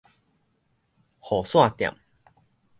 [1.19, 1.95] 雨傘店